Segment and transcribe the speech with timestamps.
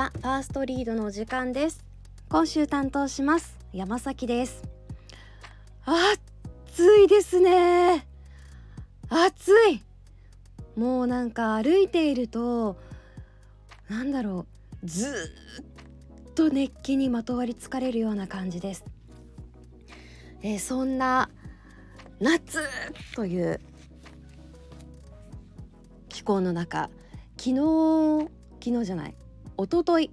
[0.00, 1.84] ザ・ファーストリードの時間です。
[2.30, 4.62] 今週担当します山崎です。
[5.84, 8.06] 暑いですね。
[9.10, 9.84] 暑い。
[10.74, 12.78] もうなんか歩いていると
[13.90, 14.46] なんだろ
[14.82, 14.86] う。
[14.86, 15.34] ず
[16.30, 18.86] っと熱気にまとわりつかれるような感じです、
[20.40, 21.28] えー、そんな
[22.20, 22.62] 夏
[23.14, 23.60] という
[26.08, 26.88] 気候の中
[27.36, 28.30] 昨日
[28.62, 29.14] 昨日じゃない。
[29.64, 30.10] 一昨日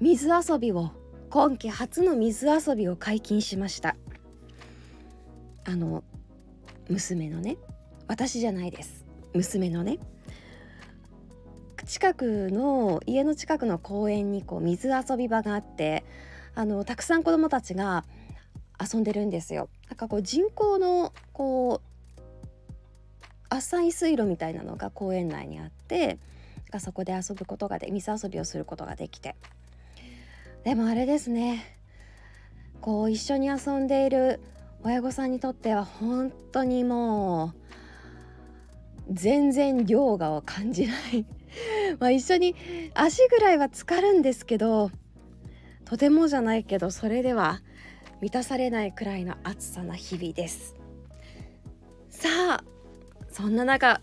[0.00, 0.92] 水遊びを
[1.30, 3.96] 今季初の水遊びを解禁しました
[5.64, 6.04] あの
[6.88, 7.56] 娘のね
[8.06, 9.98] 私じゃないです娘のね
[11.86, 16.04] 近くの家の近くの公園にこう水遊び場があって
[16.54, 18.04] あのたくさん子どもたちが
[18.80, 19.68] 遊んでるんですよ。
[19.88, 22.22] なんかこう人工のこう
[23.48, 26.18] 浅い水路みたいなのが公園内にあって
[26.80, 29.36] そこで遊ぶことがで水遊びをすることができて。
[30.64, 31.78] でもあれですね。
[32.80, 34.40] こう一緒に遊んでいる
[34.82, 37.54] 親御さんにとっては本当にも
[39.08, 41.24] う全然涼河を感じない。
[42.00, 42.54] まあ一緒に
[42.94, 44.90] 足ぐらいは浸かるんですけど
[45.84, 47.62] とてもじゃないけどそれでは
[48.20, 50.74] 満たされないくらいの暑さな日々です。
[52.10, 52.64] さあ
[53.30, 54.00] そんな中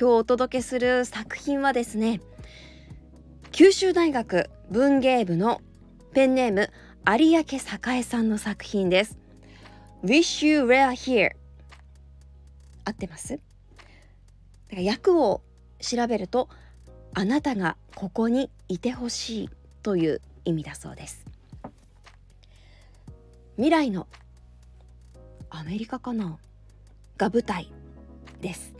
[0.00, 2.20] 今日お届けする作品はですね
[3.50, 5.60] 九州大学文芸部の
[6.12, 6.70] ペンネーム
[7.04, 9.18] 有明栄さんの作品です。
[10.04, 11.32] Wish you were here
[12.84, 13.40] 合ってます？
[14.70, 15.42] 役を
[15.80, 16.48] 調べると
[17.14, 19.50] あなたがここにいてほしい
[19.82, 21.26] という意味だそうです。
[23.56, 24.06] 未来の
[25.50, 26.38] アメリカかな？
[27.16, 27.72] が舞台
[28.40, 28.77] です。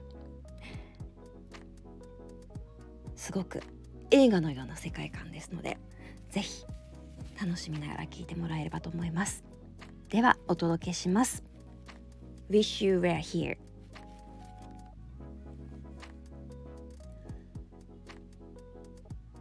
[3.19, 3.61] すごく
[4.13, 5.77] 映画のような世界観ですので
[6.31, 6.65] ぜひ
[7.39, 9.45] 楽しみながら聞いてもらえればと思います。
[10.09, 11.45] ではお届けします。
[12.51, 13.59] Wish you were here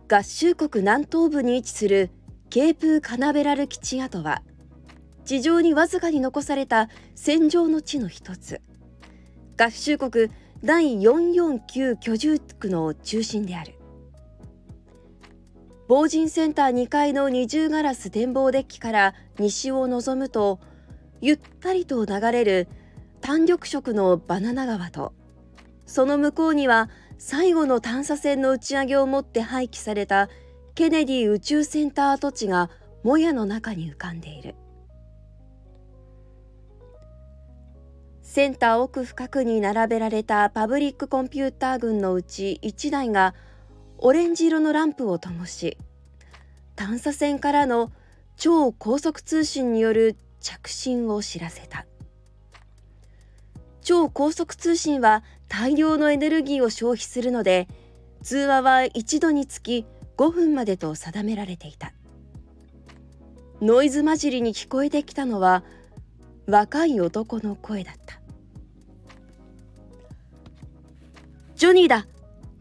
[0.09, 2.09] 合衆国南東部に位置する
[2.49, 4.41] ケープカナベラル基地跡は
[5.23, 8.61] 地上にわずかに残された戦場の地の一つ。
[9.57, 10.29] 合衆国
[10.63, 13.77] 第449居住区の中心である。
[15.87, 20.59] 防塵センター2階の二重ガラス展望デッキから西を望むと
[21.21, 22.67] ゆったりと流れる
[23.21, 25.13] 単緑色のバナナ川と
[25.85, 30.29] その向こうには最後の探査船の打ち上げをもって廃棄された
[30.75, 32.69] ケネディ宇宙センター跡地が
[33.03, 34.55] もやの中に浮かんでいる。
[38.37, 43.33] センター奥深くに並べられたパブリックコンピューター群のうち1台が
[43.97, 45.75] オレンジ色のランプを灯し
[46.75, 47.91] 探査船からの
[48.35, 51.87] 超高速通信による着信を知らせた。
[53.81, 57.67] 超高速通信は大量のエネルギーを消費するので
[58.21, 61.91] 通話は一度につき5分までと定められていた。
[63.63, 65.63] ノイズ混じりに聞こえてきたのは
[66.45, 68.26] 若い男の声だった。
[71.57, 72.05] ジョニーだ。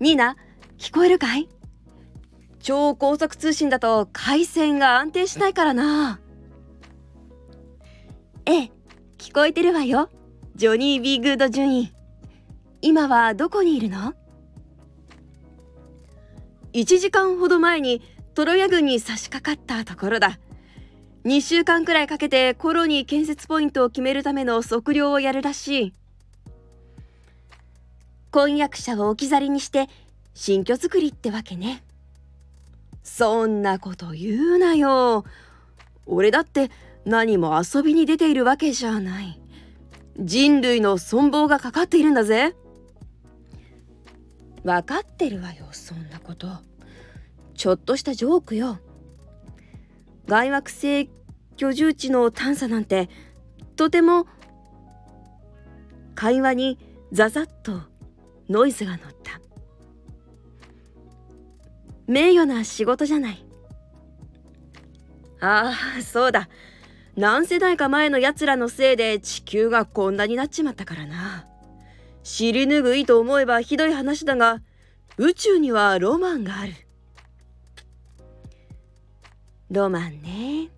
[0.00, 0.38] ニーナ
[0.78, 1.50] 聞こえるかい？
[2.60, 6.18] 超高速通信だと回線が安定しないからな。
[8.46, 8.70] ええ
[9.18, 10.08] 聞こえてるわよ。
[10.54, 11.90] ジョニー・ビー・グッド・ジョニー。
[12.80, 14.14] 今はどこにいるの
[16.72, 18.00] ?1 時間ほど前に
[18.32, 20.38] トロヤ軍に差し掛かったところだ。
[21.26, 25.92] 2週間くらいかけてコロニー建設ポイントを決めるための測量をやるらしい。
[28.36, 29.88] 婚約者を置き去りにして
[30.34, 31.82] 新居作りってわけね。
[33.02, 35.24] そんなこと言うなよ。
[36.04, 36.70] 俺だって
[37.06, 39.40] 何も遊びに出ているわけじゃない。
[40.18, 42.54] 人類の存亡がかかっているんだぜ。
[44.64, 46.48] 分かってるわよそんなこと。
[47.54, 48.80] ちょっとしたジョークよ。
[50.26, 51.08] 外惑星
[51.56, 53.08] 居住地の探査なんて
[53.76, 54.26] とても
[56.14, 56.78] 会話に
[57.12, 57.95] ザザッと
[58.48, 59.40] ノイズが乗った。
[62.06, 63.44] 名誉な仕事じゃない。
[65.40, 66.48] ああそうだ。
[67.16, 71.46] 何世代か前の奴らのせいで地球がこんなになっちまったからな。
[72.22, 74.60] 尻拭いと思えばひどい話だが
[75.16, 76.72] 宇宙にはロマンがある。
[79.70, 80.70] ロマンね。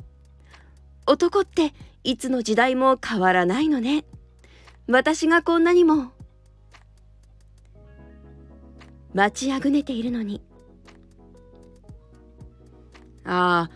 [1.06, 1.73] 男って
[2.05, 4.05] いつの時代も変わらないのね。
[4.87, 6.12] 私がこんなにも
[9.14, 10.43] 待ちあぐねているのに。
[13.25, 13.70] ああ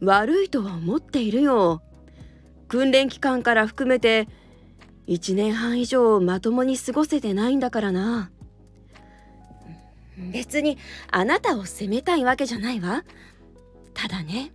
[0.00, 1.82] 悪いとは思っているよ。
[2.68, 4.28] 訓練期間から含めて
[5.06, 8.30] 1年半以上まともに過ごせてないんだからな。
[10.32, 10.78] 別に
[11.10, 13.04] あなたを責めたいわけじゃないわ。
[13.94, 14.52] ただね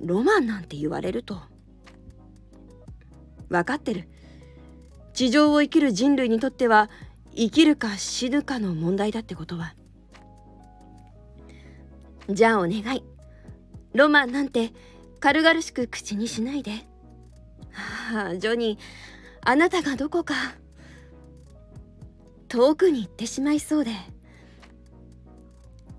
[0.00, 1.40] ロマンなんて言われると。
[3.48, 4.08] 分かってる。
[5.14, 6.90] 地上を生きる人類にとっては
[7.38, 9.76] 生きるか死ぬかの問題だってことは。
[12.28, 13.04] じゃあお願い。
[13.94, 14.72] ロマンなんて
[15.20, 16.72] 軽々しく口にしないで。
[18.12, 18.78] ああジョニー
[19.42, 20.34] あなたがどこか。
[22.48, 23.92] 遠くに行ってしまいそうで。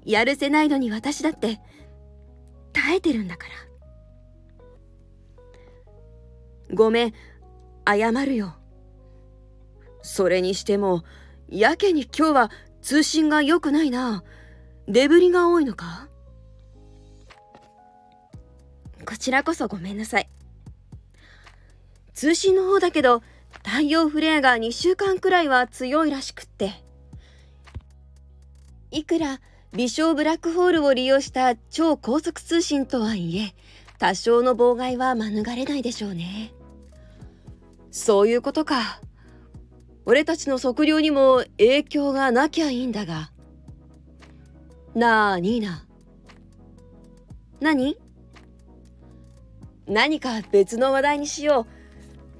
[0.04, 1.62] やるせないのに私だって
[2.74, 3.46] 耐えてるんだか
[6.68, 6.76] ら。
[6.76, 7.14] ごめん
[7.88, 8.56] 謝るよ。
[10.02, 11.06] それにしても
[11.52, 12.52] やけに今日は
[12.82, 14.24] 通信が良くないな。
[14.88, 16.08] デブリが多いのか？
[19.06, 20.30] こちらこそごめんなさい。
[22.14, 23.24] 通信の方だけど
[23.66, 26.74] 太陽フレアが2週間くらいは強いらしくって。
[28.92, 29.42] いくら
[29.74, 33.54] 微小ブラックホールを利用した超高速通信とはいえ
[33.98, 36.54] 多少の妨害は免れないでしょうね。
[37.92, 39.02] そういうことか。
[40.10, 43.30] 俺たちの測量にも影響がなきゃいいんだが。
[44.96, 45.86] なあニーナ。
[47.62, 47.96] 何？
[49.86, 51.68] 何か別の話題にしよ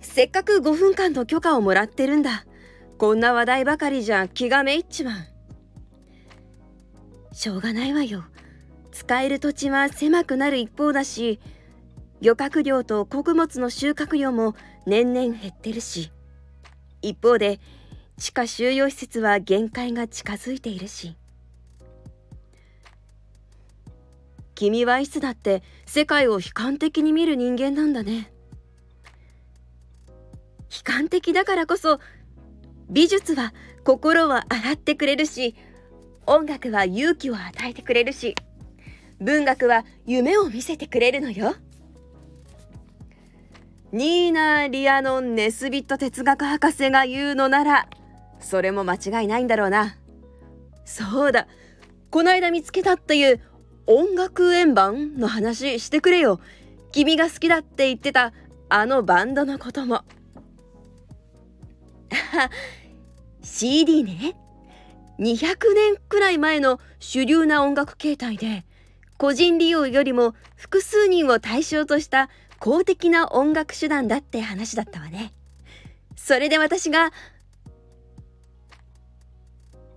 [0.02, 0.04] う。
[0.04, 2.48] せっかく5分間の許可をもらってるんだ。
[2.98, 5.14] こんな話題ばかりじゃ気がめいっちまう。
[7.36, 8.24] しょうがないわよ。
[8.92, 11.40] 使える土地は狭くなる一方だし
[12.20, 14.56] 漁獲量と穀物の収穫量も
[14.88, 16.12] 年々減ってるし。
[17.02, 17.60] 一方で
[18.18, 21.16] 地下収容施設は限界が近づいているし。
[24.56, 28.30] 君はいつだって世界を悲観的に見る人間なんだね。
[30.70, 32.00] 悲観的だからこそ
[32.90, 33.54] 美術は
[33.86, 35.56] 心を洗ってくれるし
[36.26, 38.36] 音楽は勇気を与えてくれるし
[39.22, 41.56] 文学は夢を見せてくれるのよ。
[43.92, 47.88] ニーナ・リアノン・ネスビット哲学博士が言うのなら
[48.40, 49.98] それも間違いないんだろうな。
[50.86, 51.48] そうだ。
[52.12, 53.42] こないだ見つけたっていう
[53.88, 56.40] 音楽円盤の話してくれよ。
[56.92, 58.32] 君が好きだって言ってた
[58.70, 60.04] あのバンドのことも。
[63.42, 64.36] CD ね。
[65.20, 68.64] 200年くらい前の主流な音楽形態で
[69.18, 75.34] 個人利用よりも複数人を対象とした公的な音楽手段だって話だったわね。
[76.16, 77.12] それで私が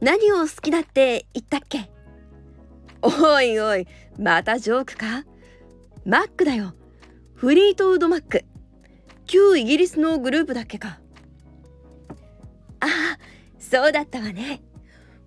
[0.01, 1.91] 何を好きだって言ったっけ？
[3.03, 3.87] おいおい
[4.19, 5.25] またジョークか？
[6.05, 6.75] マックだよ。
[7.35, 8.45] フリートウッドマック。
[9.27, 11.01] 旧イギリスのグループだっけか？
[12.81, 12.89] ああ
[13.59, 14.63] そうだったわね。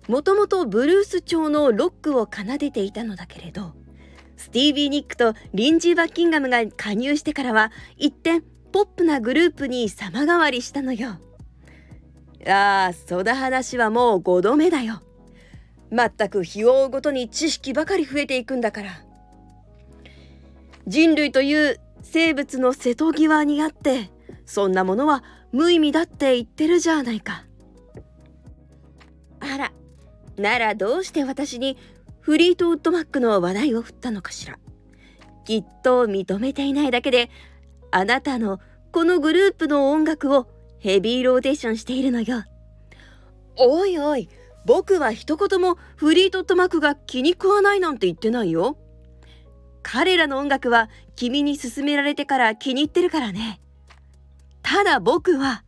[0.08, 3.74] もともとブルース調のロックを奏でていたのだけれど
[4.36, 11.18] スティービー・ニックとリンジー・バッキンガムが加入してからは一転ポップなグループに様変わりしたのよ。
[12.46, 15.02] ああそだ話はもう5度目だよ。
[15.90, 18.90] まったく日を追うごとに知識ばかり増えていくんだから。
[20.86, 24.10] 人類という生物の瀬戸際にあって
[24.44, 27.44] そんなものは無意味だって言ってるじゃないか。
[29.40, 29.72] あら
[30.36, 31.76] ならどうして私に
[32.26, 34.58] フリートウッドマックの話題を振ったのかしら。
[35.44, 37.30] きっと認めていないだけで
[37.92, 38.58] あなたの
[38.90, 40.48] このグループの音楽を
[40.80, 42.42] ヘビーローテーションしているのよ。
[43.54, 44.28] おいおい
[44.64, 48.76] 僕は一言もフリートウッドマックが気に食わないなんて言ってないよ。
[49.84, 53.60] 彼らの音楽は君に勧められてから気に入ってるからね。
[54.62, 55.62] ただ僕は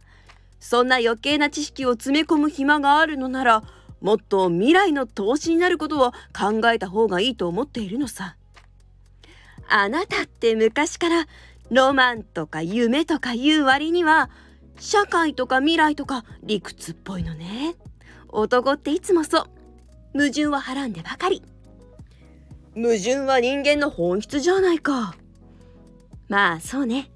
[0.59, 3.63] そんな余計な知識を詰め込む暇があるのなら
[4.01, 8.37] もっと未来の投資になることを考えた方がいいと思っているのさ。
[9.69, 11.27] あなたって昔から
[11.71, 14.31] ロマンとか夢とか言う割には
[14.79, 17.75] 社会とか未来とか理屈っぽいのね。
[18.29, 19.45] 男っていつもそう。
[20.15, 21.43] 矛盾ははらんでばかり。
[22.75, 25.15] 矛盾は人間の本質じゃないか。
[26.29, 27.11] まあそうね。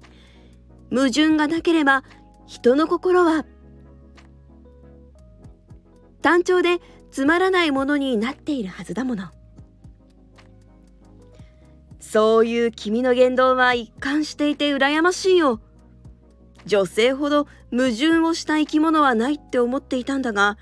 [0.89, 2.03] 矛盾がなければ
[2.45, 3.45] 人の心は
[6.23, 6.79] 単調で
[7.11, 9.29] つまらないものになっているはずだもの。
[11.99, 15.59] そういう君の言動は一貫していて羨ましいよ。
[16.65, 20.57] 女性ほど矛盾をした生き物はないって思っていたんだが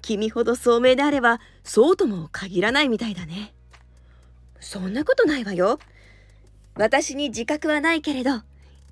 [0.00, 3.52] 君ほど聡明であればそうとも限らないみたいだね。
[4.60, 5.80] そんなことないわよ。
[6.76, 8.42] 私に自覚はないけれど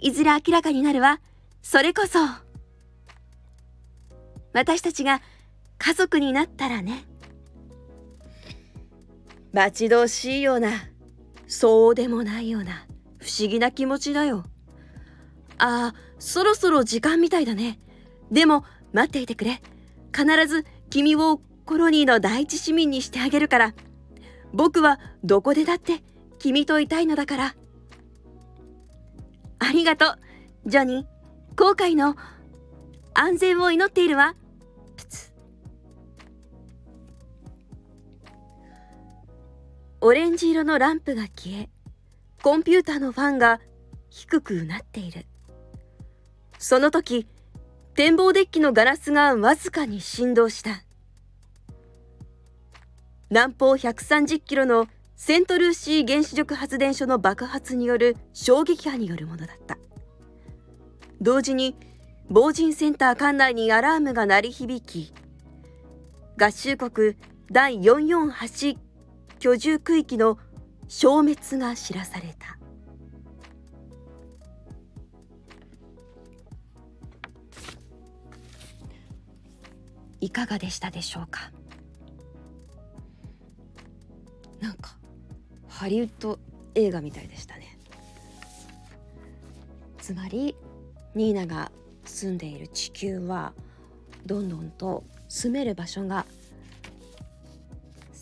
[0.00, 1.20] いずれ明らかになるわ。
[1.62, 2.18] それこそ
[4.52, 5.20] 私たちが
[5.78, 7.04] 家族になったらね。
[9.52, 10.70] 待ち遠しいような。
[11.46, 12.86] そうでもないような。
[13.18, 14.44] 不思議な気持ちだよ。
[15.58, 17.78] ああそろそろ時間みたいだね。
[18.30, 19.62] でも待っていてくれ。
[20.14, 23.74] 必ず君をコロニーの第一市民にしてあげるから。
[24.52, 26.02] 僕はどこでだって
[26.38, 27.54] 君といたいのだから。
[29.58, 30.18] ありがとう。
[30.66, 32.16] ジョニー後悔の。
[33.14, 34.34] 安全を祈っているわ
[40.00, 41.68] オレンジ色のランプが消え
[42.40, 43.60] コンピューターのファンが
[44.10, 45.26] 低くうなっている。
[46.58, 47.26] その時
[47.94, 50.84] 展望デッキのガラスがわずかに振動した。
[53.30, 54.86] 南方130キロの
[55.16, 59.78] セントルーシー原子力発電所の爆発による衝撃波によるものだった。
[61.20, 61.76] 同時に
[62.30, 65.12] 防塵センター管内にアラームが鳴り響き
[66.36, 67.16] 合衆国
[67.50, 68.87] 第448
[69.38, 70.38] 居住区域の
[70.88, 72.58] 消滅が知らされた。
[80.20, 81.52] いかがでしたでしょうか？
[84.60, 84.98] なんか
[85.68, 86.40] ハリウッド
[86.74, 87.78] 映画みたいでしたね。
[89.98, 90.56] つまり
[91.14, 91.70] ニーナが
[92.04, 93.52] 住んでいる地球は
[94.26, 96.26] どんどんと住める場所が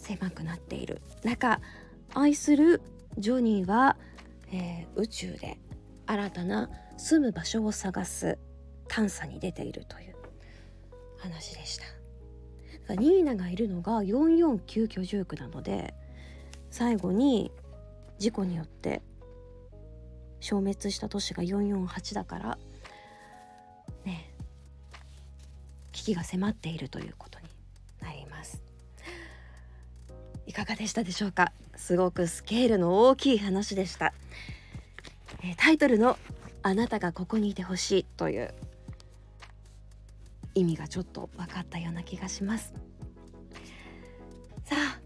[0.06, 1.00] 狭くなっている。
[1.24, 1.60] 中
[2.14, 2.80] 愛する
[3.18, 3.96] ジョニーは、
[4.52, 5.58] えー、宇宙で
[6.06, 8.38] 新たな住む場所を探す
[8.86, 10.14] 探査に出ているという
[11.18, 12.94] 話でした。
[12.94, 15.92] ニーナがいるのが449居住区なので
[16.70, 17.50] 最後に
[18.18, 19.02] 事故によって
[20.38, 22.58] 消滅した都市が448だから
[24.04, 24.32] ね
[25.90, 27.35] 危機が迫っているということ。
[30.56, 31.52] かがでしたでしょうか？
[31.76, 34.14] すごくスケールの大きい話でした、
[35.44, 36.18] えタイトルの
[36.62, 38.54] あなたがここにいてほしいという
[40.54, 42.72] 意味がちょっと分かったような気がします。
[44.64, 44.98] さあ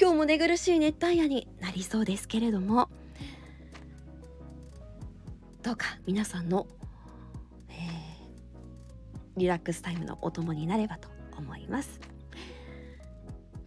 [0.00, 2.88] 今日も寝苦しい熱帯夜になりそうですけれども
[5.64, 6.68] どうか皆さんの、
[7.70, 7.76] えー、
[9.36, 12.00] リラックスタイムのお供になればと思います。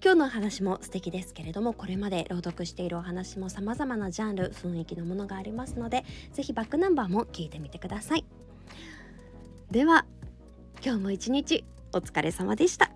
[0.08, 8.24] 今日のお話も素敵ですけれどもこれまで朗読しているお話も様々なジャンル雰囲気のものがありますので是非バックナンバーも聞いてみてください。
[9.70, 10.06] では
[10.82, 12.90] 今日も一日お疲れ様でした。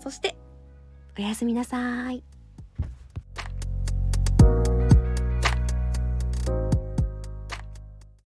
[0.00, 0.38] そして
[1.18, 2.24] おやすみなさい。